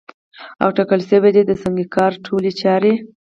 او 0.63 0.69
ټاکل 0.77 0.99
سوې 1.09 1.29
ده 1.35 1.41
چي 1.43 1.47
د 1.49 1.51
سنګکارۍ 1.61 2.17
ټولي 2.25 2.51
چاري 2.61 2.93